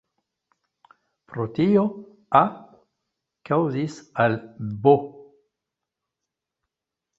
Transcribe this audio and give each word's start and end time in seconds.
Pro 1.31 1.45
tio, 1.57 1.83
"A" 2.39 2.41
kaŭzis 3.51 4.01
al 4.27 4.41
"B. 4.89 4.97